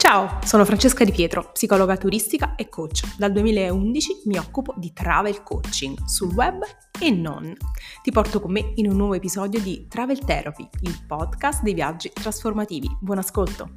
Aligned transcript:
Ciao, 0.00 0.38
sono 0.46 0.64
Francesca 0.64 1.04
Di 1.04 1.12
Pietro, 1.12 1.50
psicologa 1.52 1.94
turistica 1.98 2.54
e 2.54 2.70
coach. 2.70 3.16
Dal 3.18 3.32
2011 3.32 4.22
mi 4.24 4.38
occupo 4.38 4.72
di 4.78 4.94
travel 4.94 5.42
coaching 5.42 6.06
sul 6.06 6.32
web 6.32 6.62
e 6.98 7.10
non. 7.10 7.54
Ti 8.02 8.10
porto 8.10 8.40
con 8.40 8.50
me 8.50 8.72
in 8.76 8.88
un 8.88 8.96
nuovo 8.96 9.12
episodio 9.12 9.60
di 9.60 9.84
Travel 9.90 10.18
Therapy, 10.20 10.66
il 10.84 11.04
podcast 11.06 11.62
dei 11.62 11.74
viaggi 11.74 12.10
trasformativi. 12.14 12.88
Buon 12.98 13.18
ascolto! 13.18 13.76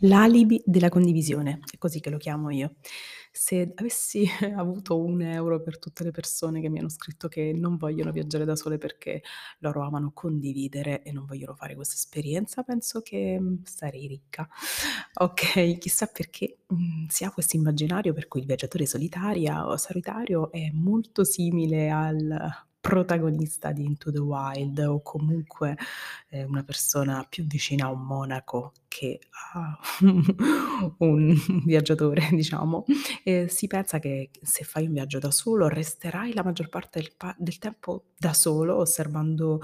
L'alibi 0.00 0.60
della 0.66 0.88
condivisione, 0.88 1.60
è 1.72 1.78
così 1.78 2.00
che 2.00 2.10
lo 2.10 2.18
chiamo 2.18 2.50
io. 2.50 2.72
Se 3.38 3.74
avessi 3.76 4.26
avuto 4.56 4.98
un 4.98 5.20
euro 5.20 5.60
per 5.60 5.78
tutte 5.78 6.04
le 6.04 6.10
persone 6.10 6.62
che 6.62 6.70
mi 6.70 6.78
hanno 6.78 6.88
scritto 6.88 7.28
che 7.28 7.52
non 7.54 7.76
vogliono 7.76 8.10
viaggiare 8.10 8.46
da 8.46 8.56
sole 8.56 8.78
perché 8.78 9.22
loro 9.58 9.82
amano 9.82 10.10
condividere 10.14 11.02
e 11.02 11.12
non 11.12 11.26
vogliono 11.26 11.54
fare 11.54 11.74
questa 11.74 11.94
esperienza, 11.96 12.62
penso 12.62 13.02
che 13.02 13.38
mm, 13.38 13.56
sarei 13.64 14.06
ricca. 14.06 14.48
Ok, 15.18 15.78
chissà 15.78 16.06
perché 16.06 16.58
mm, 16.72 17.06
si 17.08 17.24
ha 17.24 17.30
questo 17.30 17.56
immaginario 17.56 18.12
per 18.12 18.28
cui 18.28 18.40
il 18.40 18.46
viaggiatore 18.46 18.86
solitaria 18.86 19.66
o 19.66 19.76
solitario 19.76 20.50
è 20.52 20.70
molto 20.72 21.24
simile 21.24 21.90
al 21.90 22.65
protagonista 22.86 23.72
di 23.72 23.84
Into 23.84 24.12
the 24.12 24.18
Wild 24.18 24.78
o 24.78 25.02
comunque 25.02 25.76
eh, 26.28 26.44
una 26.44 26.62
persona 26.62 27.26
più 27.28 27.44
vicina 27.44 27.86
a 27.86 27.90
un 27.90 28.04
monaco 28.04 28.72
che 28.86 29.18
a 29.54 29.76
un 30.98 31.34
viaggiatore, 31.64 32.28
diciamo, 32.32 32.84
eh, 33.24 33.48
si 33.48 33.66
pensa 33.66 33.98
che 33.98 34.30
se 34.40 34.64
fai 34.64 34.86
un 34.86 34.92
viaggio 34.92 35.18
da 35.18 35.30
solo 35.30 35.68
resterai 35.68 36.32
la 36.32 36.44
maggior 36.44 36.68
parte 36.68 37.00
del, 37.00 37.12
pa- 37.16 37.34
del 37.36 37.58
tempo 37.58 38.04
da 38.16 38.32
solo 38.32 38.76
osservando 38.76 39.60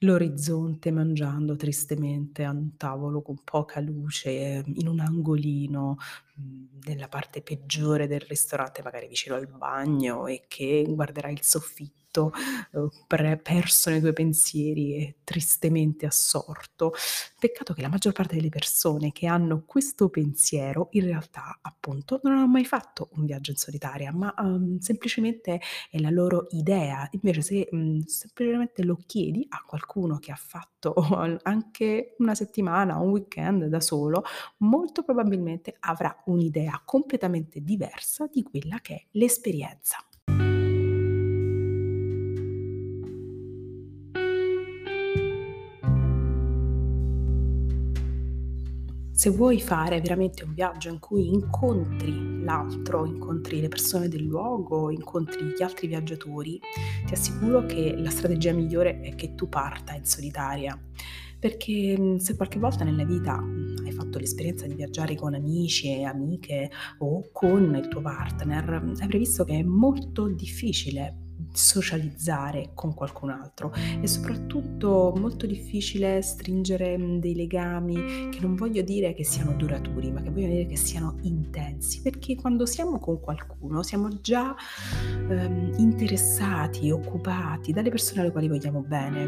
l'orizzonte, 0.00 0.90
mangiando 0.90 1.56
tristemente 1.56 2.44
a 2.44 2.50
un 2.50 2.76
tavolo 2.76 3.22
con 3.22 3.42
poca 3.42 3.80
luce, 3.80 4.62
in 4.66 4.86
un 4.86 5.00
angolino, 5.00 5.96
mhmm, 6.36 6.80
nella 6.86 7.08
parte 7.08 7.42
peggiore 7.42 8.06
del 8.06 8.20
ristorante, 8.20 8.82
magari 8.82 9.08
vicino 9.08 9.34
al 9.34 9.48
bagno 9.48 10.26
e 10.26 10.44
che 10.48 10.84
guarderai 10.88 11.32
il 11.32 11.42
soffitto 11.42 11.97
tutto 12.10 12.32
uhm, 12.72 12.88
pre 13.06 13.36
perso 13.38 13.90
nei 13.90 14.00
tuoi 14.00 14.12
pensieri 14.12 14.94
e 14.96 15.16
tristemente 15.24 16.06
assorto. 16.06 16.92
Peccato 17.38 17.72
che 17.74 17.82
la 17.82 17.88
maggior 17.88 18.12
parte 18.12 18.34
delle 18.36 18.48
persone 18.48 19.12
che 19.12 19.26
hanno 19.26 19.62
questo 19.64 20.08
pensiero 20.08 20.88
in 20.92 21.04
realtà, 21.04 21.58
appunto, 21.62 22.20
non 22.22 22.34
hanno 22.34 22.48
mai 22.48 22.64
fatto 22.64 23.08
un 23.12 23.24
viaggio 23.24 23.50
in 23.52 23.56
solitaria, 23.56 24.12
ma, 24.12 24.34
uhm, 24.38 24.78
semplicemente 24.78 25.60
è 25.90 25.98
la 25.98 26.10
loro 26.10 26.46
idea. 26.50 27.08
Invece 27.12 27.42
se, 27.42 27.68
mhmm, 27.70 28.02
semplicemente 28.04 28.82
lo 28.84 28.98
chiedi 29.06 29.46
a 29.50 29.62
qualcuno 29.66 30.18
che 30.18 30.32
ha 30.32 30.36
fatto 30.36 30.94
anche 31.42 32.14
una 32.18 32.34
settimana, 32.34 32.96
un 32.98 33.10
weekend 33.10 33.66
da 33.66 33.80
solo, 33.80 34.22
molto 34.58 35.02
probabilmente 35.02 35.76
avrà 35.80 36.14
un'idea 36.26 36.80
completamente 36.84 37.60
diversa 37.62 38.26
di 38.30 38.42
quella 38.42 38.78
che 38.80 38.94
è 38.94 39.04
l'esperienza. 39.12 39.98
Se 49.18 49.30
vuoi 49.30 49.60
fare 49.60 50.00
veramente 50.00 50.44
un 50.44 50.54
viaggio 50.54 50.90
in 50.90 51.00
cui 51.00 51.26
incontri 51.26 52.40
l'altro, 52.44 53.04
incontri 53.04 53.60
le 53.60 53.66
persone 53.66 54.06
del 54.06 54.22
luogo, 54.22 54.92
incontri 54.92 55.44
gli 55.44 55.60
altri 55.60 55.88
viaggiatori, 55.88 56.60
ti 57.04 57.14
assicuro 57.14 57.66
che 57.66 57.96
la 57.98 58.10
strategia 58.10 58.52
migliore 58.52 59.00
è 59.00 59.16
che 59.16 59.34
tu 59.34 59.48
parta 59.48 59.92
in 59.94 60.04
solitaria. 60.04 60.80
Perché 61.36 62.20
se 62.20 62.36
qualche 62.36 62.60
volta 62.60 62.84
nella 62.84 63.04
vita 63.04 63.42
hai 63.84 63.90
fatto 63.90 64.20
l'esperienza 64.20 64.68
di 64.68 64.76
viaggiare 64.76 65.16
con 65.16 65.34
amici 65.34 65.88
e 65.88 66.04
amiche 66.04 66.70
o 66.98 67.28
con 67.32 67.74
il 67.74 67.88
tuo 67.88 68.00
partner, 68.00 68.72
avrai 69.00 69.18
visto 69.18 69.42
che 69.42 69.58
è 69.58 69.62
molto 69.64 70.28
difficile 70.28 71.27
socializzare 71.52 72.70
con 72.74 72.94
qualcun 72.94 73.30
altro 73.30 73.72
e 74.00 74.06
soprattutto 74.06 75.12
molto 75.16 75.46
difficile 75.46 76.22
stringere 76.22 76.96
mm, 76.96 77.18
dei 77.18 77.34
legami 77.34 78.28
che 78.30 78.38
non 78.40 78.54
voglio 78.54 78.82
dire 78.82 79.14
che 79.14 79.24
siano 79.24 79.52
duraturi, 79.52 80.10
ma 80.10 80.22
che 80.22 80.30
voglio 80.30 80.48
dire 80.48 80.66
che 80.66 80.76
siano 80.76 81.16
intensi, 81.22 82.00
perché 82.02 82.36
quando 82.36 82.66
siamo 82.66 82.98
con 82.98 83.20
qualcuno 83.20 83.82
siamo 83.82 84.20
già 84.20 84.54
ehm, 85.28 85.74
interessati, 85.78 86.90
occupati 86.90 87.72
dalle 87.72 87.90
persone 87.90 88.20
alle 88.20 88.30
quali 88.30 88.48
vogliamo 88.48 88.80
bene. 88.80 89.24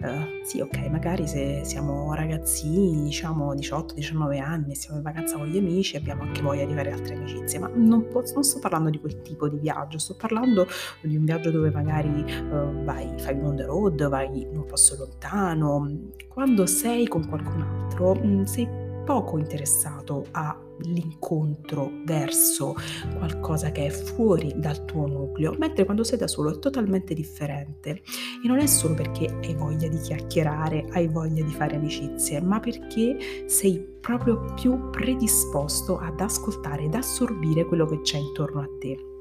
Uh, 0.00 0.44
sì, 0.44 0.60
ok, 0.60 0.78
magari 0.88 1.26
se 1.26 1.62
siamo 1.64 2.14
ragazzini, 2.14 3.02
diciamo 3.04 3.54
18-19 3.54 4.40
anni, 4.40 4.74
siamo 4.74 4.96
in 4.96 5.02
vacanza 5.02 5.36
con 5.36 5.46
gli 5.46 5.58
amici, 5.58 5.96
abbiamo 5.96 6.22
anche 6.22 6.42
voglia 6.42 6.64
di 6.64 6.74
fare 6.74 6.92
altre 6.92 7.14
amicizie, 7.14 7.58
ma 7.58 7.70
non, 7.74 8.08
posso, 8.08 8.34
non 8.34 8.44
sto 8.44 8.58
parlando 8.58 8.90
di 8.90 8.98
quel 8.98 9.22
tipo 9.22 9.48
di 9.48 9.58
viaggio, 9.58 9.98
sto 9.98 10.14
parlando 10.14 10.66
di 11.02 11.16
un 11.16 11.24
viaggio 11.24 11.50
dove 11.50 11.57
magari 11.72 12.24
uh, 12.50 12.84
vai, 12.84 13.12
fai 13.18 13.38
on 13.40 13.56
the 13.56 13.64
road, 13.64 14.08
vai 14.08 14.42
in 14.42 14.56
un 14.56 14.64
posto 14.64 14.96
lontano. 14.96 16.10
Quando 16.28 16.66
sei 16.66 17.06
con 17.06 17.26
qualcun 17.28 17.62
altro, 17.62 18.14
mh, 18.14 18.26
mm, 18.26 18.42
sei 18.42 18.86
poco 19.08 19.38
interessato 19.38 20.26
all'incontro 20.32 21.90
verso 22.04 22.74
qualcosa 23.16 23.70
che 23.72 23.86
è 23.86 23.88
fuori 23.88 24.52
dal 24.56 24.84
tuo 24.84 25.06
nucleo, 25.06 25.54
mentre 25.58 25.86
quando 25.86 26.04
sei 26.04 26.18
da 26.18 26.28
solo 26.28 26.50
è 26.50 26.58
totalmente 26.58 27.14
differente 27.14 28.02
e 28.44 28.46
non 28.46 28.58
è 28.58 28.66
solo 28.66 28.92
perché 28.92 29.34
hai 29.42 29.54
voglia 29.54 29.88
di 29.88 29.96
chiacchierare, 29.96 30.88
hai 30.90 31.08
voglia 31.08 31.42
di 31.42 31.52
fare 31.52 31.76
amicizie, 31.76 32.42
ma 32.42 32.60
perché 32.60 33.46
sei 33.46 33.78
proprio 33.98 34.52
più 34.54 34.90
predisposto 34.90 35.96
ad 35.96 36.20
ascoltare 36.20 36.82
ed 36.82 36.94
assorbire 36.94 37.64
quello 37.64 37.86
che 37.86 38.02
c'è 38.02 38.18
intorno 38.18 38.60
a 38.60 38.68
te. 38.78 39.17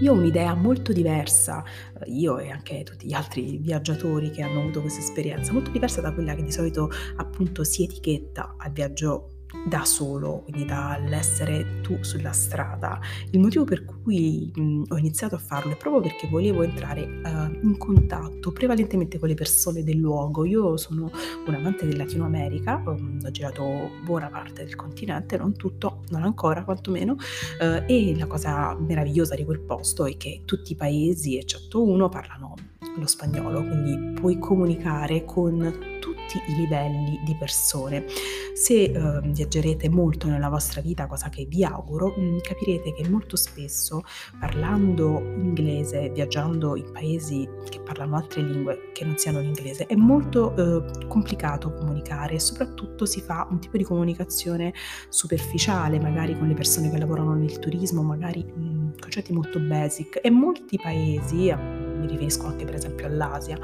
Io 0.00 0.12
ho 0.12 0.16
un'idea 0.16 0.54
molto 0.54 0.92
diversa, 0.92 1.64
eh, 2.00 2.10
io 2.10 2.38
e 2.38 2.50
anche 2.50 2.82
tutti 2.82 3.06
gli 3.06 3.12
altri 3.12 3.58
viaggiatori 3.58 4.30
che 4.30 4.42
hanno 4.42 4.60
avuto 4.60 4.80
questa 4.80 5.00
esperienza, 5.00 5.52
molto 5.52 5.70
diversa 5.70 6.00
da 6.00 6.12
quella 6.12 6.34
che 6.34 6.42
di 6.42 6.52
solito 6.52 6.90
appunto 7.16 7.64
si 7.64 7.84
etichetta 7.84 8.54
al 8.58 8.72
viaggio 8.72 9.37
da 9.66 9.84
solo, 9.84 10.42
quindi 10.44 10.64
dall'essere 10.64 11.80
tu 11.80 12.02
sulla 12.02 12.32
strada. 12.32 13.00
Il 13.30 13.40
motivo 13.40 13.64
per 13.64 13.84
cui 13.84 14.50
mh, 14.54 14.84
ho 14.88 14.96
iniziato 14.96 15.34
a 15.34 15.38
farlo 15.38 15.72
è 15.72 15.76
proprio 15.76 16.02
perché 16.02 16.28
volevo 16.28 16.62
entrare 16.62 17.02
uh, 17.02 17.66
in 17.66 17.76
contatto 17.78 18.52
prevalentemente 18.52 19.18
con 19.18 19.28
le 19.28 19.34
persone 19.34 19.82
del 19.82 19.96
luogo. 19.96 20.44
Io 20.44 20.76
sono 20.76 21.10
un 21.46 21.54
amante 21.54 21.86
del 21.86 21.96
Latino 21.96 22.24
America, 22.24 22.82
um, 22.84 23.20
ho 23.24 23.30
girato 23.30 23.90
buona 24.04 24.28
parte 24.28 24.64
del 24.64 24.76
continente, 24.76 25.36
non 25.36 25.54
tutto, 25.54 26.02
non 26.10 26.24
ancora 26.24 26.64
quantomeno, 26.64 27.12
uh, 27.12 27.84
e 27.86 28.14
la 28.16 28.26
cosa 28.26 28.76
meravigliosa 28.78 29.34
di 29.34 29.44
quel 29.44 29.60
posto 29.60 30.06
è 30.06 30.16
che 30.16 30.42
tutti 30.44 30.72
i 30.72 30.76
paesi, 30.76 31.38
eccetto 31.38 31.82
uno, 31.82 32.08
parlano 32.08 32.54
lo 32.96 33.06
spagnolo, 33.06 33.62
quindi 33.62 34.20
puoi 34.20 34.38
comunicare 34.38 35.24
con 35.24 35.97
tutti 36.28 36.42
i 36.50 36.54
livelli 36.54 37.20
di 37.24 37.34
persone. 37.34 38.04
Se 38.52 38.74
eh, 38.74 39.20
viaggerete 39.24 39.88
molto 39.88 40.28
nella 40.28 40.48
vostra 40.48 40.82
vita, 40.82 41.06
cosa 41.06 41.30
che 41.30 41.46
vi 41.46 41.64
auguro, 41.64 42.14
mh, 42.16 42.22
mm, 42.22 42.38
capirete 42.42 42.92
che 42.92 43.08
molto 43.08 43.36
spesso 43.36 44.02
parlando 44.38 45.20
inglese, 45.20 46.10
viaggiando 46.10 46.76
in 46.76 46.90
paesi 46.92 47.48
che 47.68 47.80
parlano 47.80 48.16
altre 48.16 48.42
lingue 48.42 48.90
che 48.92 49.04
non 49.04 49.16
siano 49.16 49.40
l'inglese, 49.40 49.86
è 49.86 49.94
molto 49.94 50.54
eh, 50.54 51.06
complicato 51.08 51.72
comunicare 51.72 52.34
e 52.34 52.40
soprattutto 52.40 53.06
si 53.06 53.20
fa 53.20 53.46
un 53.50 53.58
tipo 53.58 53.76
di 53.76 53.84
comunicazione 53.84 54.74
superficiale, 55.08 55.98
magari 55.98 56.36
con 56.36 56.48
le 56.48 56.54
persone 56.54 56.90
che 56.90 56.98
lavorano 56.98 57.34
nel 57.34 57.58
turismo, 57.58 58.02
magari 58.02 58.44
mh, 58.44 58.60
mm, 58.60 58.88
concetti 59.00 59.32
molto 59.32 59.58
basic 59.58 60.20
e 60.22 60.30
molti 60.30 60.76
paesi, 60.76 61.54
mi 61.54 62.06
riferisco 62.06 62.46
anche 62.46 62.64
per 62.64 62.74
esempio 62.74 63.06
all'Asia, 63.06 63.58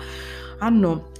hanno 0.59 1.11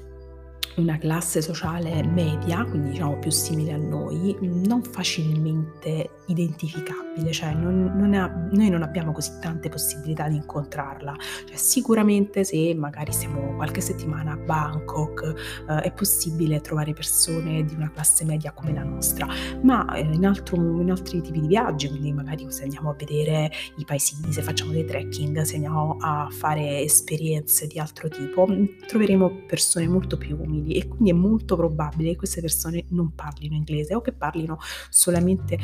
una 0.77 0.99
classe 0.99 1.41
sociale 1.41 2.03
media, 2.03 2.65
quindi 2.65 2.91
diciamo 2.91 3.19
più 3.19 3.31
simile 3.31 3.73
a 3.73 3.77
noi, 3.77 4.37
non 4.41 4.83
facilmente 4.83 6.11
identificabile, 6.27 7.31
cioè 7.33 7.53
non, 7.53 7.93
non 7.97 8.15
è, 8.15 8.31
noi 8.51 8.71
non 8.71 8.83
abbiamo 8.83 9.13
così 9.13 9.39
tante 9.41 9.69
possibilità 9.69 10.29
di 10.29 10.37
incontrarla. 10.37 11.15
Cioè, 11.47 11.57
sicuramente 11.57 12.45
se 12.45 12.75
magari 12.75 13.13
siamo 13.13 13.55
qualche 13.55 13.81
settimana 13.81 14.33
a 14.33 14.37
Bangkok 14.37 15.35
eh, 15.69 15.81
è 15.83 15.93
possibile 15.93 16.61
trovare 16.61 16.93
persone 16.93 17.65
di 17.65 17.75
una 17.75 17.91
classe 17.91 18.25
media 18.25 18.53
come 18.53 18.73
la 18.73 18.83
nostra, 18.83 19.29
ma 19.63 19.95
eh, 19.95 20.01
in, 20.01 20.27
altro, 20.27 20.57
in, 20.57 20.91
altri 20.91 21.21
tipi 21.21 21.41
di 21.41 21.47
viaggi, 21.47 21.89
quindi 21.89 22.13
magari 22.13 22.51
se 22.51 22.65
andiamo 22.65 22.91
a 22.91 22.95
vedere 22.95 23.51
i 23.77 23.85
paesini, 23.85 24.33
se 24.33 24.43
facciamo 24.43 24.73
dei 24.73 24.85
trekking, 24.85 25.43
se 25.43 25.55
andiamo 25.55 25.99
a 26.01 26.29
fare 26.31 26.81
esperienze 26.81 27.67
di 27.67 27.79
altro 27.79 28.09
tipo, 28.09 28.47
troveremo 28.87 29.45
persone 29.47 29.87
molto 29.87 30.17
più 30.17 30.37
umili 30.41 30.64
quelli 30.65 30.75
e 30.75 30.89
quindi 30.89 31.11
è 31.11 31.13
molto 31.13 31.57
probabile 31.57 32.11
che 32.11 32.17
queste 32.17 32.41
persone 32.41 32.85
non 32.89 33.15
parlino 33.15 33.55
inglese 33.55 33.95
o 33.95 34.01
che 34.01 34.13
parlino 34.13 34.59
solamente 34.89 35.59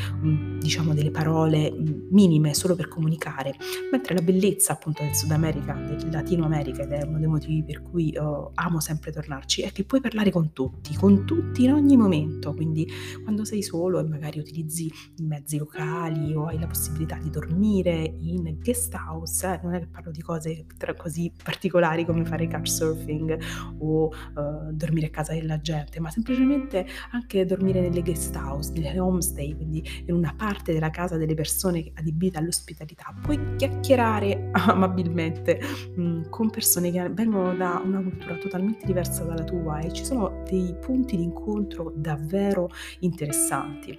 diciamo 0.58 0.94
delle 0.94 1.10
parole 1.10 1.72
minime 2.10 2.54
solo 2.54 2.76
per 2.76 2.88
comunicare, 2.88 3.54
mentre 3.90 4.14
la 4.14 4.22
bellezza 4.22 4.74
appunto 4.74 5.02
del 5.02 5.14
Sud 5.14 5.30
America, 5.30 5.72
del 5.74 6.10
Latino 6.10 6.44
America 6.44 6.82
ed 6.82 6.92
è 6.92 7.02
uno 7.04 7.18
dei 7.18 7.28
motivi 7.28 7.64
per 7.64 7.82
cui 7.82 8.16
oh, 8.16 8.52
amo 8.54 8.80
sempre 8.80 9.10
tornarci 9.10 9.62
è 9.62 9.72
che 9.72 9.84
puoi 9.84 10.00
parlare 10.00 10.30
con 10.30 10.52
tutti, 10.52 10.94
con 10.94 11.24
tutti 11.24 11.64
in 11.64 11.72
ogni 11.72 11.96
momento, 11.96 12.52
quindi 12.52 12.86
quando 13.22 13.44
sei 13.44 13.62
solo 13.62 13.98
e 13.98 14.04
magari 14.04 14.38
utilizzi 14.38 14.92
i 15.16 15.24
mezzi 15.24 15.56
locali 15.56 16.34
o 16.34 16.46
hai 16.46 16.58
la 16.58 16.66
possibilità 16.66 17.16
di 17.16 17.30
dormire 17.30 18.14
in 18.20 18.58
guest 18.60 18.94
house, 18.94 19.46
eh, 19.46 19.60
non 19.62 19.74
è 19.74 19.80
che 19.80 19.86
parlo 19.86 20.10
di 20.10 20.20
cose 20.20 20.66
così 20.96 21.32
particolari 21.42 22.04
come 22.04 22.24
fare 22.24 22.48
couchsurfing 22.48 23.38
o 23.78 24.06
uh, 24.06 24.72
dormire 24.72 24.89
a 25.06 25.10
casa 25.10 25.32
della 25.32 25.60
gente, 25.60 26.00
ma 26.00 26.10
semplicemente 26.10 26.86
anche 27.12 27.44
dormire 27.44 27.80
nelle 27.80 28.02
guest 28.02 28.34
house, 28.34 28.72
nelle 28.72 28.98
homestay, 28.98 29.54
quindi 29.54 29.82
in 30.06 30.14
una 30.14 30.34
parte 30.36 30.72
della 30.72 30.90
casa 30.90 31.16
delle 31.16 31.34
persone 31.34 31.90
adibite 31.94 32.38
all'ospitalità. 32.38 33.14
Puoi 33.22 33.56
chiacchierare 33.56 34.50
amabilmente 34.52 35.60
mm, 35.98 36.24
con 36.30 36.50
persone 36.50 36.90
che 36.90 37.08
vengono 37.10 37.54
da 37.54 37.80
una 37.84 38.02
cultura 38.02 38.36
totalmente 38.36 38.86
diversa 38.86 39.24
dalla 39.24 39.44
tua 39.44 39.78
e 39.80 39.92
ci 39.92 40.04
sono 40.04 40.42
dei 40.48 40.74
punti 40.80 41.16
di 41.16 41.22
incontro 41.22 41.92
davvero 41.94 42.68
interessanti. 43.00 43.96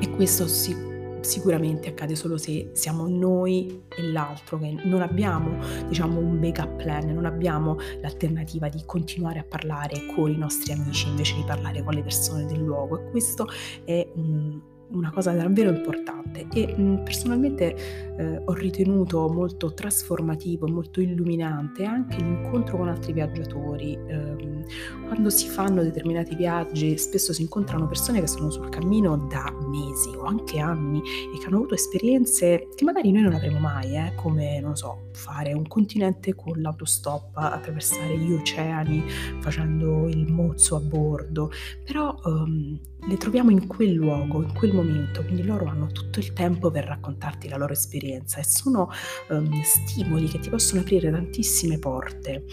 E 0.00 0.10
questo 0.10 0.46
si 0.46 0.95
sicuramente 1.26 1.88
accade 1.88 2.14
solo 2.14 2.38
se 2.38 2.70
siamo 2.72 3.06
noi 3.08 3.82
e 3.88 4.02
l'altro, 4.02 4.58
che 4.58 4.74
non 4.84 5.02
abbiamo 5.02 5.58
diciamo 5.88 6.18
un 6.20 6.38
backup 6.40 6.82
plan, 6.82 7.12
non 7.12 7.26
abbiamo 7.26 7.76
l'alternativa 8.00 8.68
di 8.68 8.82
continuare 8.86 9.40
a 9.40 9.44
parlare 9.44 10.06
con 10.14 10.30
i 10.30 10.36
nostri 10.36 10.72
amici 10.72 11.08
invece 11.08 11.34
di 11.34 11.44
parlare 11.44 11.82
con 11.82 11.94
le 11.94 12.02
persone 12.02 12.46
del 12.46 12.62
luogo. 12.62 12.98
E 12.98 13.10
questo 13.10 13.46
è 13.84 14.08
un 14.14 14.74
una 14.90 15.10
cosa 15.10 15.32
davvero 15.32 15.70
importante 15.70 16.46
e 16.52 16.74
personalmente 17.02 17.76
eh, 18.18 18.42
ho 18.44 18.52
ritenuto 18.52 19.28
molto 19.28 19.74
trasformativo, 19.74 20.68
molto 20.68 21.00
illuminante 21.00 21.84
anche 21.84 22.16
l'incontro 22.18 22.76
con 22.76 22.88
altri 22.88 23.12
viaggiatori. 23.12 23.92
Eh, 24.06 24.64
quando 25.06 25.30
si 25.30 25.48
fanno 25.48 25.82
determinati 25.82 26.34
viaggi 26.34 26.96
spesso 26.98 27.32
si 27.32 27.42
incontrano 27.42 27.86
persone 27.86 28.20
che 28.20 28.26
sono 28.26 28.50
sul 28.50 28.68
cammino 28.68 29.16
da 29.28 29.52
mesi 29.68 30.08
o 30.16 30.24
anche 30.24 30.58
anni 30.58 31.00
e 31.00 31.38
che 31.38 31.46
hanno 31.46 31.56
avuto 31.56 31.74
esperienze 31.74 32.68
che 32.74 32.84
magari 32.84 33.12
noi 33.12 33.22
non 33.22 33.34
avremo 33.34 33.58
mai, 33.58 33.96
eh, 33.96 34.12
come 34.14 34.60
non 34.60 34.76
so, 34.76 35.08
fare 35.12 35.52
un 35.52 35.66
continente 35.66 36.34
con 36.34 36.60
l'autostop, 36.60 37.36
attraversare 37.36 38.16
gli 38.18 38.32
oceani 38.32 39.04
facendo 39.40 40.08
il 40.08 40.30
mozzo 40.30 40.76
a 40.76 40.80
bordo, 40.80 41.50
però 41.84 42.18
um, 42.24 42.78
le 43.08 43.16
troviamo 43.16 43.50
in 43.50 43.66
quel 43.66 43.92
luogo, 43.92 44.42
in 44.42 44.52
quel 44.52 44.74
momento, 44.74 45.22
quindi 45.22 45.44
loro 45.44 45.66
hanno 45.66 45.86
tutto 45.86 46.18
il 46.18 46.32
tempo 46.32 46.70
per 46.70 46.84
raccontarti 46.84 47.48
la 47.48 47.56
loro 47.56 47.72
esperienza 47.72 48.40
e 48.40 48.44
sono 48.44 48.90
um, 49.28 49.62
stimoli 49.62 50.26
che 50.26 50.40
ti 50.40 50.50
possono 50.50 50.80
aprire 50.80 51.10
tantissime 51.10 51.78
porte. 51.78 52.44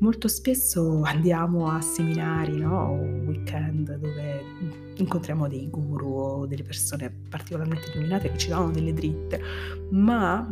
Molto 0.00 0.26
spesso 0.26 1.02
andiamo 1.02 1.70
a 1.70 1.80
seminari, 1.80 2.58
no? 2.58 2.76
o 2.76 2.94
weekend 3.26 3.96
dove 3.96 4.42
incontriamo 4.96 5.46
dei 5.46 5.70
guru 5.70 6.08
o 6.08 6.46
delle 6.46 6.64
persone 6.64 7.10
particolarmente 7.28 7.90
illuminate 7.92 8.32
che 8.32 8.38
ci 8.38 8.48
danno 8.48 8.70
delle 8.70 8.92
dritte, 8.92 9.40
ma 9.90 10.48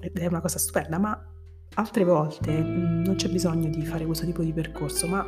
ed 0.00 0.18
è 0.18 0.26
una 0.26 0.40
cosa 0.40 0.58
stupenda, 0.58 0.98
ma 0.98 1.26
altre 1.74 2.04
volte 2.04 2.50
non 2.60 3.14
c'è 3.16 3.28
bisogno 3.28 3.68
di 3.68 3.84
fare 3.84 4.06
questo 4.06 4.24
tipo 4.24 4.42
di 4.42 4.52
percorso, 4.52 5.06
ma 5.06 5.26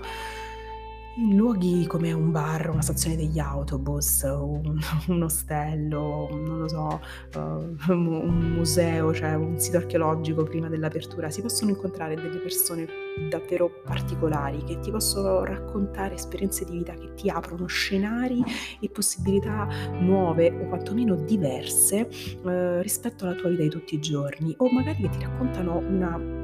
in 1.16 1.37
luoghi 1.37 1.87
come 1.87 2.12
un 2.12 2.31
bar, 2.31 2.70
una 2.70 2.82
stazione 2.82 3.16
degli 3.16 3.38
autobus, 3.38 4.22
un, 4.22 4.78
un 5.08 5.22
ostello, 5.22 6.28
non 6.31 6.58
lo 6.61 6.69
so, 6.69 7.00
uh, 7.37 7.93
un 7.93 8.52
museo, 8.55 9.14
cioè 9.14 9.34
un 9.34 9.58
sito 9.58 9.76
archeologico 9.76 10.43
prima 10.44 10.69
dell'apertura, 10.69 11.31
si 11.31 11.43
possono 11.43 11.70
incontrare 11.70 12.14
delle 12.16 12.38
persone 12.38 12.87
davvero 13.31 13.70
particolari 13.84 14.64
che 14.64 14.81
ti 14.81 14.90
possono 14.90 15.44
raccontare 15.44 16.14
esperienze 16.14 16.64
di 16.64 16.78
vita 16.78 16.94
che 16.94 17.14
ti 17.14 17.28
aprono 17.28 17.67
scenari 17.67 18.43
e 18.81 18.88
possibilità 18.88 19.69
nuove 20.00 20.50
o 20.50 20.67
quantomeno 20.69 21.14
diverse 21.14 22.08
uh, 22.43 22.81
rispetto 22.81 23.25
alla 23.25 23.34
tua 23.34 23.50
vita 23.50 23.62
di 23.62 23.69
tutti 23.69 23.94
i 23.94 24.00
giorni. 24.00 24.55
O 24.58 24.70
magari 24.70 25.02
che 25.02 25.10
ti 25.10 25.20
raccontano 25.20 25.78
una 25.78 26.43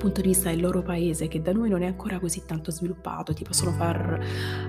punto 0.00 0.22
di 0.22 0.28
vista 0.28 0.48
del 0.48 0.62
loro 0.62 0.80
paese 0.80 1.28
che 1.28 1.42
da 1.42 1.52
noi 1.52 1.68
non 1.68 1.82
è 1.82 1.86
ancora 1.86 2.18
così 2.18 2.44
tanto 2.46 2.70
sviluppato, 2.70 3.34
ti 3.34 3.44
possono 3.44 3.70
far 3.72 4.18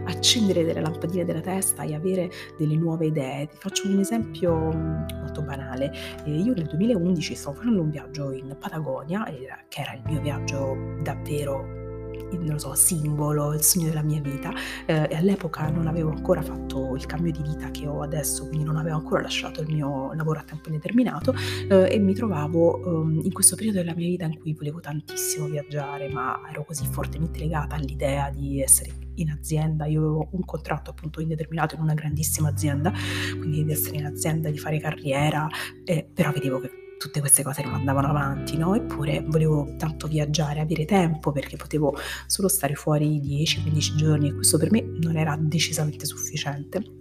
accendere 0.06 0.66
delle 0.66 0.82
lampadine 0.82 1.24
della 1.24 1.40
testa 1.40 1.84
e 1.84 1.96
avere 1.96 2.30
delle 2.58 2.76
nuove 2.76 3.06
idee. 3.06 3.48
Ti 3.48 3.56
faccio 3.58 3.88
un 3.88 4.00
esempio 4.00 4.54
mm, 4.54 5.20
molto 5.22 5.42
banale. 5.42 5.92
Eh, 6.26 6.32
io 6.32 6.54
nel 6.54 6.66
2011 6.66 7.34
stavo 7.34 7.56
facendo 7.56 7.82
un 7.82 7.90
viaggio 7.90 8.34
in 8.34 8.56
Patagonia, 8.60 9.24
che 9.24 9.82
era 9.82 9.94
il 9.94 10.02
mio 10.06 10.20
viaggio 10.20 10.76
davvero 11.02 11.81
non 12.38 12.54
lo 12.54 12.58
so, 12.60 12.74
simbolo, 12.74 13.54
il 13.54 13.62
sogno 13.62 13.88
della 13.88 14.04
mia 14.04 14.22
vita. 14.22 14.52
Eh, 14.86 15.08
e 15.10 15.16
all'epoca 15.16 15.70
non 15.70 15.88
avevo 15.88 16.10
ancora 16.10 16.42
fatto 16.42 16.96
il 16.96 17.06
cambio 17.06 17.32
di 17.32 17.42
vita 17.42 17.72
che 17.72 17.88
ho 17.88 18.02
adesso, 18.02 18.48
quindi 18.48 18.66
non 18.66 18.78
avevo 18.78 18.98
ancora 18.98 19.22
lasciato 19.22 19.62
il 19.62 19.68
mio 19.68 20.14
lavoro 20.14 20.40
a 20.40 20.44
tempo 20.44 20.70
indeterminato 20.70 21.34
eh, 21.70 21.88
e 21.92 22.00
mi 22.00 22.14
trovavo 22.14 22.78
eh, 22.78 23.26
in 23.26 23.32
questo 23.32 23.56
periodo 23.56 23.80
della 23.80 23.96
mia 23.96 24.08
vita 24.08 24.26
in 24.26 24.40
cui 24.40 24.54
volevo 24.54 24.80
tantissimo 24.80 25.48
viaggiare, 25.48 26.10
ma 26.10 26.40
ero 26.50 26.64
così 26.64 26.86
fortemente 26.86 27.40
legata 27.40 27.76
all'idea 27.76 28.30
di 28.30 28.62
essere 28.62 29.10
in 29.16 29.30
azienda, 29.30 29.86
io 29.86 30.00
avevo 30.00 30.28
un 30.32 30.46
contratto 30.46 30.92
appunto 30.92 31.22
indeterminato 31.22 31.76
in 31.76 31.82
una 31.82 31.94
grandissima 31.94 32.50
azienda, 32.50 32.92
quindi 33.38 33.64
di 33.64 33.72
essere 33.72 33.98
in 33.98 34.06
azienda, 34.06 34.50
di 34.50 34.58
fare 34.58 34.80
carriera, 34.80 35.48
eh, 35.84 36.08
però 36.12 36.32
vedevo 36.32 36.60
che 36.60 36.81
tutte 37.02 37.20
queste 37.20 37.42
cose 37.42 37.64
non 37.64 37.74
andavano 37.74 38.10
avanti, 38.10 38.58
no? 38.58 38.76
Eppure 38.76 39.24
volevo 39.26 39.74
tanto 39.76 40.08
viaggiare, 40.08 40.60
avere 40.60 40.86
tempo 40.86 41.32
perché 41.32 41.58
potevo 41.58 41.96
solo 42.28 42.48
stare 42.48 42.76
fuori 42.76 43.20
10-15 43.20 43.96
giorni 43.96 44.30
e 44.30 44.36
questo 44.36 44.60
per 44.60 44.70
me 44.70 44.86
non 45.00 45.18
era 45.18 45.36
decisamente 45.36 46.06
sufficiente. 46.06 47.00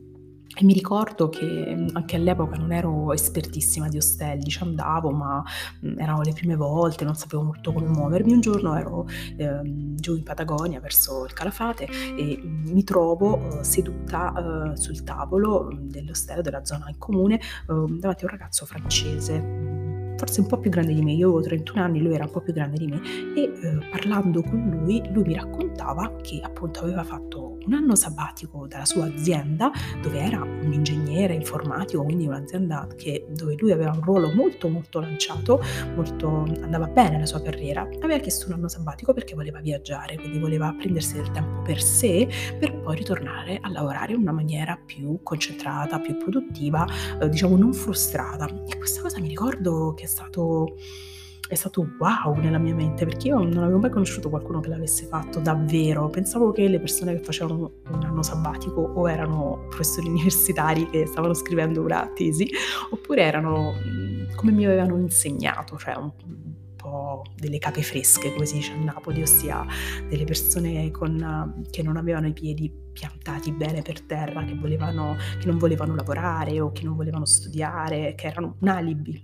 E 0.53 0.65
mi 0.65 0.73
ricordo 0.73 1.29
che 1.29 1.87
anche 1.93 2.17
all'epoca 2.17 2.57
non 2.57 2.73
ero 2.73 3.13
espertissima 3.13 3.89
di 3.89 3.99
ostelli, 3.99 4.49
ci 4.49 4.63
andavo, 4.63 5.11
ma 5.11 5.45
erano 5.97 6.23
le 6.23 6.33
prime 6.33 6.57
volte, 6.57 7.05
non 7.05 7.15
sapevo 7.15 7.43
molto 7.43 7.73
come 7.73 7.87
muovermi. 7.87 8.33
Un 8.33 8.41
giorno 8.41 8.75
ero 8.77 9.07
eh, 9.37 9.61
giù 9.95 10.17
in 10.17 10.23
Patagonia 10.23 10.81
verso 10.81 11.25
il 11.25 11.35
Calafate 11.35 11.87
e 12.17 12.41
mi 12.43 12.83
trovo 12.85 13.61
eh, 13.61 13.65
seduta 13.65 14.73
eh, 14.73 14.77
sul 14.77 15.05
tavolo 15.05 15.71
dell'ostello 15.79 16.41
della 16.41 16.65
zona 16.65 16.89
in 16.89 16.99
comune 16.99 17.39
davanti 17.67 18.25
a 18.25 18.27
un 18.27 18.31
ragazzo 18.31 18.67
francese 18.67 19.80
forse 20.21 20.43
un 20.43 20.49
po' 20.49 20.59
più 20.59 20.69
grande 20.69 20.93
di 20.93 21.01
me, 21.01 21.13
io 21.13 21.29
avevo 21.29 21.41
31 21.41 21.83
anni, 21.83 22.03
lui 22.03 22.15
era 22.15 22.25
un 22.25 22.31
po' 22.31 22.43
più 22.43 22.53
grande 22.53 22.77
di 22.77 22.87
me 22.87 23.01
e 23.35 23.41
eh, 23.41 23.79
parlando 23.91 24.43
con 24.43 24.69
lui, 24.69 25.03
lui 25.13 25.23
mi 25.25 25.35
raccontava 25.35 26.17
che 26.21 26.41
appunto 26.43 26.81
aveva 26.81 27.03
fatto 27.03 27.57
un 27.65 27.73
anno 27.73 27.95
sabbatico 27.95 28.67
dalla 28.67 28.85
sua 28.85 29.07
azienda 29.07 29.71
dove 30.03 30.19
era 30.19 30.43
un 30.43 30.71
ingegnere 30.73 31.33
informatico, 31.33 32.05
quindi 32.05 32.27
un'azienda 32.27 32.87
che, 32.97 33.29
dove 33.35 33.57
lui 33.59 33.73
aveva 33.73 33.93
un 33.93 34.03
ruolo 34.03 34.31
molto 34.35 34.69
molto 34.69 35.01
lanciato, 35.01 35.63
molto, 35.95 36.45
andava 36.61 36.87
bene 36.87 37.19
la 37.19 37.27
sua 37.27 37.41
carriera, 37.41 37.89
aveva 38.01 38.19
chiesto 38.19 38.49
un 38.49 38.55
anno 38.55 38.69
sabbatico 38.69 39.15
perché 39.15 39.35
voleva 39.35 39.61
viaggiare, 39.61 40.17
quindi 40.17 40.39
voleva 40.39 40.75
prendersi 40.77 41.15
del 41.15 41.31
tempo 41.31 41.63
per 41.63 41.81
sé 41.81 42.29
per 42.59 42.79
poi 42.79 42.97
ritornare 42.97 43.59
a 43.59 43.71
lavorare 43.71 44.13
in 44.13 44.21
una 44.21 44.33
maniera 44.33 44.77
più 44.77 45.21
concentrata, 45.23 45.99
più 45.99 46.19
produttiva, 46.19 46.87
eh, 47.21 47.29
diciamo 47.31 47.57
non 47.57 47.73
frustrata. 47.73 48.47
E 48.69 48.77
questa 48.77 49.00
ricordo 49.41 49.95
che 49.97 50.07
stato, 50.07 50.77
è 51.49 51.55
stato 51.55 51.89
wow 51.99 52.35
nella 52.35 52.59
mia 52.59 52.75
mente 52.75 53.07
perché 53.07 53.29
io 53.29 53.39
non 53.39 53.63
avevo 53.63 53.79
mai 53.79 53.89
conosciuto 53.89 54.29
qualcuno 54.29 54.61
che 54.61 54.69
l'avesse 54.69 55.07
fatto 55.07 55.41
davvero. 55.41 56.09
Pensavo 56.09 56.53
che 56.53 56.69
le 56.69 56.79
persone 56.79 57.15
che 57.15 57.25
facevano 57.25 57.73
un 57.91 58.03
anno 58.03 58.23
sabbatico 58.23 58.83
o 58.83 59.09
erano 59.09 59.65
professori 59.71 60.09
universitari 60.11 60.91
che 60.91 61.07
stavano 61.07 61.33
scrivendo 61.33 61.81
una 61.81 62.11
tesi 62.15 62.47
oppure 62.91 63.23
erano 63.23 63.73
come 64.37 64.53
mi 64.53 64.67
avevano 64.67 64.99
insegnato, 64.99 65.79
cioè 65.79 65.97
un, 65.97 66.11
po' 66.91 67.25
delle 67.37 67.59
cape 67.59 67.83
fresche, 67.83 68.33
come 68.33 68.47
si 68.47 68.55
dice 68.55 68.73
a 68.73 68.77
Napoli, 68.77 69.23
ossia 69.23 69.65
delle 70.09 70.25
persone 70.25 70.91
con, 70.91 71.65
che 71.71 71.83
non 71.83 71.97
avevano 71.97 72.27
i 72.27 72.33
piedi 72.33 72.71
piantati 72.93 73.53
bene 73.53 73.83
per 73.83 74.01
terra, 74.03 74.45
che, 74.45 74.55
volevano, 74.55 75.17
che 75.39 75.47
non 75.47 75.59
volevano 75.59 75.95
lavorare 75.95 76.61
o 76.61 76.73
che 76.73 76.85
non 76.85 76.97
volevano 76.97 77.25
studiare, 77.25 78.15
che 78.17 78.27
erano 78.27 78.57
un 78.59 78.69
alibi 78.69 79.23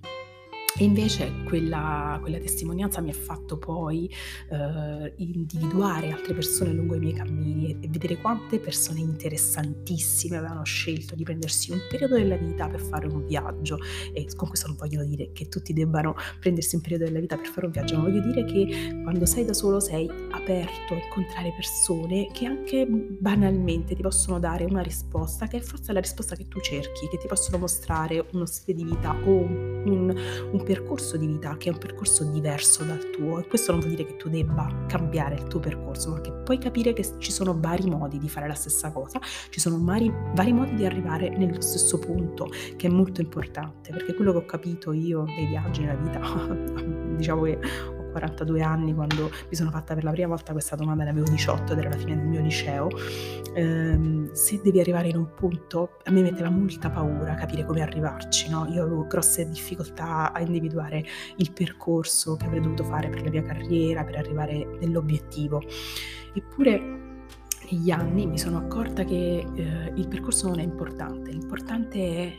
E 0.78 0.84
invece 0.84 1.32
quella, 1.44 2.18
quella, 2.20 2.36
testimonianza 2.36 3.00
mi 3.00 3.08
ha 3.08 3.14
fatto 3.14 3.56
poi 3.56 4.12
eh, 4.50 5.14
individuare 5.16 6.10
altre 6.10 6.34
persone 6.34 6.70
lungo 6.74 6.96
i 6.96 6.98
miei 6.98 7.14
cammini 7.14 7.78
e, 7.80 7.88
vedere 7.88 8.18
quante 8.18 8.58
persone 8.58 9.00
interessantissime 9.00 10.36
avevano 10.36 10.64
scelto 10.64 11.14
di 11.14 11.24
prendersi 11.24 11.72
un 11.72 11.80
periodo 11.88 12.16
della 12.16 12.36
vita 12.36 12.68
per 12.68 12.82
fare 12.82 13.06
un 13.06 13.24
viaggio. 13.24 13.78
E 14.12 14.26
con 14.36 14.48
questo 14.48 14.66
non 14.66 14.76
voglio 14.76 15.02
dire 15.02 15.32
che 15.32 15.48
tutti 15.48 15.72
debbano 15.72 16.14
prendersi 16.40 16.74
un 16.74 16.82
periodo 16.82 17.04
della 17.04 17.20
vita 17.20 17.36
per 17.36 17.46
fare 17.46 17.64
un 17.64 17.72
viaggio, 17.72 17.96
ma 17.96 18.02
voglio 18.02 18.20
dire 18.20 18.44
che 18.44 19.00
quando 19.02 19.24
sei 19.24 19.46
da 19.46 19.54
solo 19.54 19.80
sei 19.80 20.10
aperto 20.30 20.92
a 20.92 21.02
incontrare 21.02 21.54
persone 21.56 22.28
che 22.32 22.44
anche 22.44 22.86
banalmente 22.86 23.94
ti 23.94 24.02
possono 24.02 24.38
dare 24.38 24.64
una 24.64 24.82
risposta 24.82 25.46
che 25.46 25.56
è 25.56 25.60
forse 25.60 25.94
la 25.94 26.00
risposta 26.00 26.36
che 26.36 26.48
tu 26.48 26.60
cerchi, 26.60 27.08
che 27.08 27.16
ti 27.16 27.26
possono 27.26 27.56
mostrare 27.56 28.26
uno 28.32 28.44
stile 28.44 28.76
di 28.76 28.84
vita 28.84 29.16
o 29.24 29.30
un, 29.30 30.14
un 30.52 30.64
percorso 30.66 31.16
di 31.16 31.26
vita 31.28 31.56
che 31.56 31.70
è 31.70 31.72
un 31.72 31.78
percorso 31.78 32.24
diverso 32.24 32.82
dal 32.82 33.10
tuo. 33.10 33.38
E 33.38 33.46
questo 33.46 33.70
non 33.70 33.80
vuol 33.80 33.94
dire 33.94 34.04
che 34.04 34.16
tu 34.16 34.28
debba 34.28 34.84
cambiare 34.88 35.36
il 35.36 35.44
tuo 35.44 35.60
percorso, 35.60 36.10
ma 36.10 36.20
che 36.20 36.32
puoi 36.32 36.58
capire 36.58 36.92
che 36.92 37.04
ci 37.18 37.30
sono 37.30 37.56
vari 37.58 37.88
modi 37.88 38.18
di 38.18 38.28
fare 38.28 38.48
la 38.48 38.54
stessa 38.54 38.90
cosa, 38.90 39.20
ci 39.50 39.60
sono 39.60 39.78
vari, 39.80 40.12
vari 40.34 40.52
modi 40.52 40.74
di 40.74 40.84
arrivare 40.84 41.28
nello 41.30 41.60
stesso 41.60 41.98
punto, 41.98 42.48
che 42.76 42.88
è 42.88 42.90
molto 42.90 43.20
importante, 43.20 43.92
perché 43.92 44.14
quello 44.14 44.32
che 44.32 44.38
ho 44.38 44.44
capito 44.44 44.92
io 44.92 45.24
dei 45.24 45.46
viaggi 45.46 45.84
nella 45.84 45.94
vita, 45.94 46.20
diciamo 47.16 47.42
che 47.42 47.58
42 48.16 48.62
anni 48.62 48.94
quando 48.94 49.30
mi 49.48 49.54
sono 49.54 49.70
fatta 49.70 49.94
per 49.94 50.04
la 50.04 50.10
prima 50.10 50.28
volta 50.28 50.52
questa 50.52 50.74
domanda, 50.74 51.04
ne 51.04 51.10
avevo 51.10 51.28
18 51.28 51.72
ed 51.72 51.78
era 51.78 51.90
la 51.90 51.96
fine 51.96 52.16
del 52.16 52.26
mio 52.26 52.40
liceo, 52.40 52.88
ehm, 53.54 54.32
se 54.32 54.60
devi 54.62 54.80
arrivare 54.80 55.08
in 55.08 55.16
un 55.16 55.34
punto, 55.34 55.98
a 56.04 56.10
me 56.10 56.22
metteva 56.22 56.48
molta 56.48 56.90
paura 56.90 57.34
capire 57.34 57.64
come 57.66 57.82
arrivarci, 57.82 58.48
no? 58.48 58.66
Io 58.70 58.82
avevo 58.82 59.06
grosse 59.06 59.46
difficoltà 59.48 60.32
a 60.32 60.40
individuare 60.40 61.04
il 61.36 61.52
percorso 61.52 62.36
che 62.36 62.46
avrei 62.46 62.62
dovuto 62.62 62.84
fare 62.84 63.08
per 63.08 63.22
la 63.22 63.30
mia 63.30 63.42
carriera, 63.42 64.04
per 64.04 64.16
arrivare 64.16 64.78
nell'obiettivo. 64.80 65.62
Eppure 66.32 67.04
negli 67.70 67.90
anni 67.90 68.26
mi 68.26 68.38
sono 68.38 68.58
accorta 68.58 69.04
che 69.04 69.44
eh, 69.54 69.92
il 69.94 70.08
percorso 70.08 70.48
non 70.48 70.60
è 70.60 70.62
importante, 70.62 71.30
l'importante 71.30 71.98
è 71.98 72.32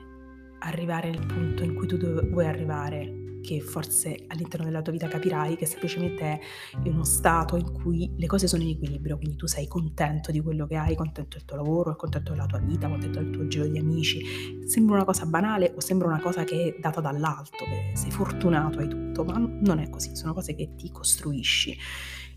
arrivare 0.60 1.12
nel 1.12 1.26
punto 1.26 1.64
in 1.64 1.76
cui 1.76 1.86
tu 1.86 1.98
vuoi 1.98 2.46
arrivare 2.46 3.26
che 3.48 3.62
forse 3.62 4.26
all'interno 4.28 4.66
della 4.66 4.82
tua 4.82 4.92
vita 4.92 5.08
capirai 5.08 5.56
che 5.56 5.66
semplicemente 5.66 6.42
è 6.84 6.90
uno 6.90 7.06
stato 7.06 7.56
in 7.56 7.72
cui 7.72 8.12
le 8.18 8.26
cose 8.26 8.46
sono 8.46 8.62
in 8.64 8.70
equilibrio, 8.72 9.16
quindi 9.16 9.38
tu 9.38 9.48
sei 9.48 9.68
contento 9.68 10.34
di 10.34 10.42
quello 10.42 10.68
che 10.68 10.76
hai, 10.76 10.96
contento 10.96 11.38
del 11.38 11.46
tuo 11.46 11.56
lavoro, 11.56 11.96
contento 11.96 12.34
della 12.34 12.46
tua 12.46 12.60
vita, 12.60 12.90
contento 12.90 13.20
del 13.20 13.30
tuo 13.30 13.48
giro 13.48 13.66
di 13.66 13.78
amici. 13.78 14.22
Sembra 14.66 14.96
una 14.96 15.06
cosa 15.06 15.26
banale 15.26 15.72
o 15.74 15.80
sembra 15.80 16.10
una 16.10 16.20
cosa 16.20 16.44
che 16.44 16.76
è 16.76 16.80
data 16.82 17.00
dall'alto, 17.00 17.64
che 17.64 17.94
sei 17.96 18.12
fortunato, 18.12 18.80
hai 18.80 18.90
tutto, 18.90 19.24
ma 19.24 19.38
non 19.38 19.80
è 19.80 19.90
così, 19.90 20.14
sono 20.14 20.34
cose 20.34 20.54
che 20.54 20.76
ti 20.76 20.92
costruisci 20.92 21.78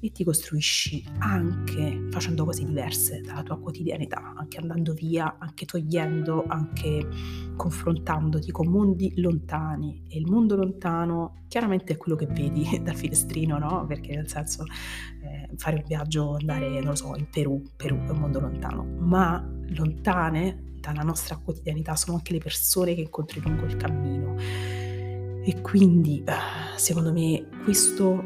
e 0.01 0.11
ti 0.13 0.25
costruisci 0.25 1.05
anche 1.19 2.09
facendo 2.11 2.45
cose 2.45 2.65
diverse 2.65 3.21
dalla 3.21 3.43
tua 3.43 3.59
quotidianità, 3.59 4.35
anche 4.37 4.59
andando 4.59 4.95
via, 4.95 5.37
anche 5.39 5.67
togliendo, 5.67 6.45
anche 6.49 7.07
confrontandoti 7.55 8.51
con 8.51 8.69
mondi 8.69 9.13
lontani. 9.21 10.05
E 10.09 10.19
il 10.19 10.27
mondo 10.27 10.57
lontano 10.57 11.45
chiaramente 11.49 11.93
è 11.93 11.97
quello 11.97 12.17
che 12.17 12.27
vedi 12.27 12.67
dal 12.83 12.95
finestrino, 12.95 13.59
no? 13.59 13.85
Perché 13.87 14.15
nel 14.15 14.29
senso 14.29 14.65
eh, 14.65 15.49
fare 15.57 15.77
un 15.77 15.85
viaggio, 15.87 16.37
andare, 16.37 16.69
non 16.69 16.91
lo 16.91 16.95
so, 16.95 17.15
in 17.17 17.29
Perù, 17.31 17.63
Perù 17.77 17.97
è 17.97 18.11
un 18.11 18.19
mondo 18.19 18.41
lontano, 18.41 18.85
ma 19.01 19.47
lontane 19.69 20.69
dalla 20.81 21.03
nostra 21.03 21.37
quotidianità 21.37 21.95
sono 21.95 22.17
anche 22.17 22.33
le 22.33 22.39
persone 22.39 22.95
che 22.95 23.03
incontri 23.03 23.41
lungo 23.41 23.67
il 23.67 23.77
cammino. 23.77 24.37
E 25.43 25.61
quindi, 25.61 26.23
eh, 26.25 26.33
secondo 26.77 27.13
me, 27.13 27.47
questo 27.65 28.25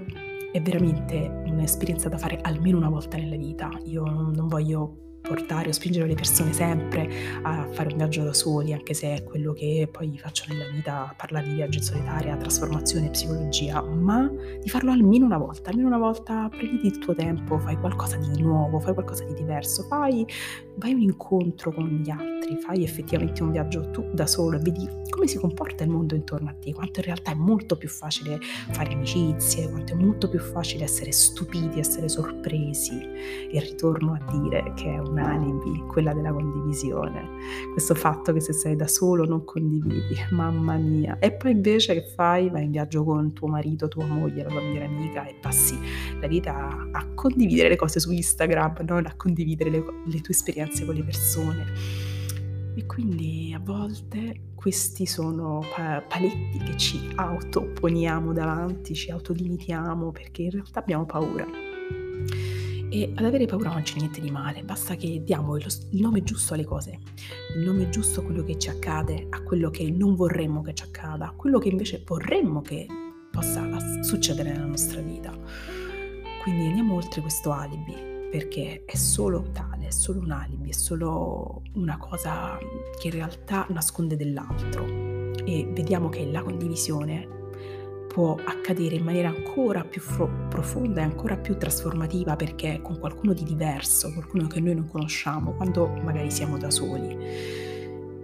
è 0.55 0.63
veramente 0.63 1.43
un'esperienza 1.47 2.09
da 2.09 2.17
fare 2.17 2.39
almeno 2.43 2.77
una 2.77 2.89
volta 2.89 3.17
nella 3.17 3.35
vita. 3.35 3.69
Io 3.87 4.05
non 4.05 4.47
voglio 4.47 5.19
portare 5.21 5.71
o 5.71 5.73
spingere 5.73 6.07
le 6.07 6.15
persone 6.15 6.53
sempre 6.53 7.09
a 7.43 7.67
fare 7.73 7.89
un 7.91 7.97
viaggio 7.97 8.23
da 8.23 8.33
soli, 8.33 8.73
anche 8.73 8.95
se 8.95 9.17
è 9.17 9.25
quello 9.25 9.53
che 9.53 9.89
poi 9.91 10.17
faccio 10.17 10.45
nella 10.49 10.69
vita, 10.71 11.13
parlare 11.17 11.49
di 11.49 11.55
viaggio 11.55 11.79
in 11.79 11.85
solitaria, 11.85 12.37
trasformazione, 12.37 13.11
psicologia, 13.11 13.83
ma 13.83 14.31
di 14.61 14.69
farlo 14.69 14.93
almeno 14.93 15.25
una 15.25 15.39
volta, 15.39 15.71
almeno 15.71 15.89
una 15.89 15.99
volta 15.99 16.49
prenditi 16.49 16.87
il 16.87 16.99
tuo 16.99 17.17
tempo, 17.17 17.59
fai 17.59 17.77
qualcosa 17.77 18.17
di 18.17 18.41
nuovo, 18.41 18.79
fai 18.79 18.95
qualcosa 18.95 19.25
di 19.25 19.35
diverso, 19.35 19.83
fai, 19.85 20.25
vai 20.77 20.93
un 20.93 21.03
incontro 21.03 21.73
con 21.73 21.87
gli 21.87 22.11
altri, 22.11 22.57
fai 22.57 22.83
effettivamente 22.83 23.43
un 23.43 23.53
viaggio 23.53 23.91
tu 23.91 24.05
da 24.13 24.27
solo 24.27 24.57
e 24.57 24.61
vedi 24.61 24.89
come 25.09 25.27
si 25.29 25.39
comporta 25.39 25.85
il 25.85 25.91
mondo 25.91 26.15
intorno 26.15 26.51
a 26.51 26.55
te, 26.55 26.73
quanto 26.73 26.99
in 27.01 27.07
realtà 27.07 27.31
è 27.31 27.35
molto 27.35 27.77
più 27.77 27.89
facile 27.89 28.39
fare 28.41 28.93
amicizie, 28.93 29.71
quanto 29.71 29.93
è 29.93 29.97
molto 29.97 30.29
più 30.29 30.41
facile 30.41 30.85
essere 30.85 31.13
stupiti, 31.13 31.79
essere 31.79 32.09
sorpresi 32.09 33.01
e 33.51 33.61
ritorno 33.61 34.15
a 34.15 34.33
dire 34.33 34.73
che 34.75 34.93
è 34.93 34.99
un 34.99 35.19
alibi, 35.19 35.85
quella 35.87 36.13
della 36.13 36.33
condivisione. 36.33 37.29
Questo 37.73 37.95
fatto 37.95 38.33
che 38.33 38.41
se 38.41 38.53
sei 38.53 38.75
da 38.75 38.89
solo 38.89 39.25
non 39.25 39.45
condividi, 39.45 40.17
mamma 40.31 40.77
mia. 40.77 41.19
E 41.21 41.33
poi 41.33 41.53
invece 41.53 41.95
che 41.95 42.03
fai? 42.03 42.51
Vai 42.51 42.65
in 42.65 42.73
viaggio 42.73 43.05
con 43.05 43.33
tuo 43.33 43.47
marito, 43.47 43.87
tua 43.87 44.07
moglie, 44.07 44.43
la 44.43 44.49
tua 44.49 44.61
migliore 44.61 44.87
amica 44.87 45.27
e 45.27 45.37
passi 45.41 45.79
la 46.21 46.27
vita 46.27 46.89
a 46.91 47.07
condividere 47.15 47.69
le 47.69 47.77
cose 47.77 48.01
su 48.01 48.11
Instagram, 48.11 48.85
non 48.87 49.07
a 49.07 49.15
condividere 49.17 49.71
le, 49.71 49.85
le 50.05 50.21
tue 50.21 50.35
esperienze 50.35 50.64
con 50.85 50.95
le 50.95 51.03
persone. 51.03 51.65
E 52.77 52.87
quindi 52.87 53.53
a 53.55 53.61
volte 53.63 54.53
questi 54.55 55.05
sono 55.05 55.63
paletti 55.77 56.59
che 56.59 56.77
ci 56.77 56.99
autoponiamo 57.15 58.33
davanti, 58.33 58.95
ci 58.95 59.11
autolimitiamo 59.11 60.11
perché 60.11 60.43
in 60.43 60.51
realtà 60.51 60.81
abbiamo 60.81 61.05
paura. 61.05 61.47
E 62.89 63.13
ad 63.15 63.25
avere 63.25 63.45
paura 63.47 63.73
non 63.73 63.83
c'è 63.83 63.99
niente 63.99 64.21
di 64.21 64.31
male, 64.31 64.63
basta 64.63 64.95
che 64.95 65.23
diamo 65.23 65.57
il, 65.57 65.67
nome 65.93 66.23
giusto 66.23 66.55
alle 66.55 66.65
cose, 66.65 66.99
il 67.57 67.63
nome 67.63 67.89
giusto 67.91 68.21
a 68.21 68.23
quello 68.23 68.43
che 68.43 68.57
ci 68.57 68.71
accade, 68.71 69.27
a 69.31 69.43
quello 69.43 69.69
che 69.69 69.91
non 69.91 70.15
vorremmo 70.15 70.63
che 70.63 70.75
ci 70.75 70.85
accada, 70.85 71.27
a 71.27 71.33
quello 71.33 71.59
che 71.59 71.69
invece 71.69 72.03
vorremmo 72.07 72.61
che 72.61 72.87
possa 73.31 74.03
succedere 74.03 74.53
nella 74.53 74.67
nostra 74.67 75.01
vita. 75.01 75.37
Quindi 76.43 76.67
andiamo 76.67 76.95
oltre 76.95 77.21
questo 77.21 77.51
alibi, 77.53 78.14
perché 78.35 78.83
è 78.85 78.97
solo 78.97 79.45
tale, 79.53 79.87
è 79.87 79.91
solo 79.93 80.19
un 80.19 80.33
alibi, 80.33 80.71
è 80.71 80.73
solo 80.73 81.63
una 81.75 81.97
cosa 81.99 82.59
che 82.99 83.07
in 83.07 83.13
realtà 83.13 83.65
nasconde 83.71 84.17
dell'altro. 84.17 84.85
E 85.45 85.71
vediamo 85.73 86.09
che 86.09 86.29
la 86.29 86.43
condivisione 86.43 87.29
può 88.09 88.35
accadere 88.45 88.97
in 88.97 89.05
maniera 89.05 89.29
ancora 89.29 89.85
più 89.85 90.01
fro- 90.01 90.49
profonda 90.49 91.01
e 91.03 91.05
ancora 91.05 91.37
più 91.37 91.57
trasformativa 91.57 92.35
perché 92.35 92.81
con 92.83 92.99
qualcuno 92.99 93.35
di 93.35 93.45
diverso, 93.45 94.13
qualcuno 94.13 94.49
che 94.49 94.59
noi 94.59 94.75
non 94.75 94.89
conosciamo, 94.89 95.53
quando 95.53 95.87
magari 96.03 96.33
siamo 96.33 96.59
da 96.59 96.73
soli 96.73 97.74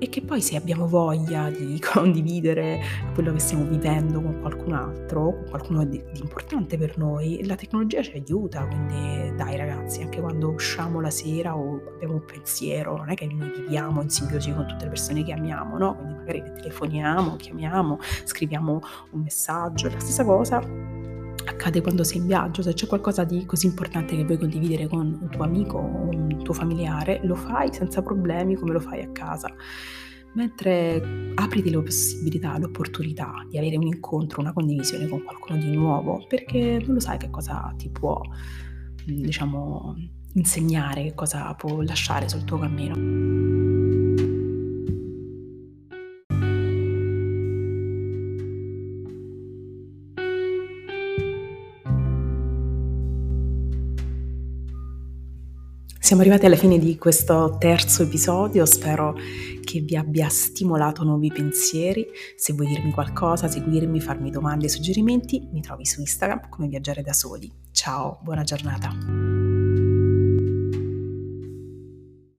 e 0.00 0.09
che 0.09 0.23
poi 0.23 0.40
se 0.40 0.57
abbiamo 0.57 0.88
voglia 0.88 1.50
di 1.50 1.78
condividere 1.92 2.80
quello 3.12 3.33
che 3.33 3.38
stiamo 3.38 3.64
vivendo 3.64 4.23
con 4.23 4.40
qualcun 4.40 4.73
altro, 4.73 5.35
con 5.35 5.47
qualcuno 5.50 5.85
di, 5.85 6.02
di, 6.11 6.21
importante 6.21 6.78
per 6.78 6.97
noi, 6.97 7.45
la 7.45 7.54
tecnologia 7.54 8.02
ci 8.02 8.12
aiuta, 8.12 8.66
quindi 8.66 9.35
dai 9.37 9.57
ragazzi, 9.57 10.00
anche 10.00 10.21
quando 10.21 10.49
usciamo 10.49 11.00
la 11.00 11.11
sera 11.11 11.54
o 11.54 11.83
abbiamo 11.95 12.14
un 12.14 12.25
pensiero, 12.25 12.97
non 12.97 13.11
è 13.11 13.14
che 13.14 13.26
noi 13.26 13.52
viviamo 13.54 14.00
in 14.00 14.09
simbiosi 14.09 14.52
con 14.54 14.66
tutte 14.66 14.85
le 14.85 14.90
persone 14.90 15.23
che 15.23 15.33
amiamo, 15.33 15.76
no? 15.76 15.97
Quindi 15.97 16.14
magari 16.14 16.42
telefoniamo, 16.57 17.37
chiamiamo, 17.37 17.99
scriviamo 18.25 18.80
un 19.11 19.21
messaggio, 19.21 19.90
la 19.90 20.00
stessa 20.00 20.25
cosa 20.25 20.90
accade 21.45 21.81
quando 21.81 22.05
sei 22.05 22.19
in 22.19 22.27
viaggio, 22.27 22.63
se 22.63 22.73
c'è 22.75 22.87
qualcosa 22.87 23.25
di 23.25 23.45
così 23.47 23.67
importante 23.67 24.17
che 24.17 24.25
vuoi 24.25 24.39
condividere 24.39 24.87
con 24.87 25.19
un 25.21 25.29
tuo 25.31 25.45
amico 25.45 25.79
o 25.79 26.09
un 26.09 26.43
tuo 26.43 26.55
familiare, 26.55 27.21
lo 27.25 27.35
fai 27.35 27.73
senza 27.73 28.03
problemi 28.03 28.55
come 28.55 28.73
lo 28.73 28.81
fai 28.81 29.03
a 29.03 29.09
casa. 29.11 29.53
Mentre 30.33 31.33
apriti 31.35 31.71
le 31.71 31.83
possibilità, 31.83 32.57
l'opportunità 32.57 33.45
di 33.49 33.59
avere 33.59 33.77
un 33.77 33.87
incontro, 33.87 34.41
una 34.41 34.53
condivisione 34.53 35.09
con 35.09 35.23
qualcuno 35.25 35.59
di 35.59 35.75
nuovo, 35.75 36.25
perché 36.29 36.81
non 36.85 36.95
lo 36.95 37.01
sai 37.01 37.19
che 37.19 37.31
cosa 37.31 37.75
ti 37.77 37.89
può, 37.89 38.21
diciamo, 39.05 39.97
insegnare, 40.35 41.03
che 41.03 41.15
cosa 41.15 41.53
può 41.55 41.81
lasciare 41.81 42.29
sul 42.29 42.45
tuo 42.45 42.59
cammino. 42.59 43.60
Siamo 56.11 56.25
arrivati 56.25 56.47
alla 56.47 56.57
fine 56.57 56.81
di 56.81 56.99
questo 56.99 57.55
terzo 57.57 58.02
episodio, 58.02 58.67
spero 58.67 59.14
che 59.62 59.79
vi 59.79 59.95
abbia 59.95 60.29
stimolato 60.29 61.05
nuovi 61.05 61.31
pensieri. 61.31 62.05
Se 62.35 62.52
vuoi 62.52 62.67
dirmi 62.67 62.90
qualcosa, 62.90 63.47
seguirmi, 63.47 64.00
farmi 64.00 64.33
domande 64.33 64.67
e 64.67 64.71
suggerimenti, 64.71 65.49
mi 65.52 65.61
trovi 65.61 65.87
su 65.87 66.00
Instagram 66.00 66.49
come 66.49 66.67
Viaggiare 66.67 67.02
da 67.02 67.12
Soli. 67.12 67.49
Ciao, 67.71 68.19
buona 68.25 68.43
giornata. 68.43 69.40